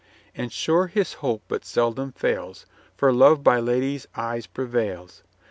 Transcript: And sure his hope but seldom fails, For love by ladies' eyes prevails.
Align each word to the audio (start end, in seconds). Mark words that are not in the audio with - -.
And 0.33 0.51
sure 0.51 0.87
his 0.87 1.13
hope 1.21 1.43
but 1.47 1.63
seldom 1.63 2.11
fails, 2.13 2.65
For 2.97 3.13
love 3.13 3.43
by 3.43 3.59
ladies' 3.59 4.07
eyes 4.15 4.47
prevails. 4.47 5.21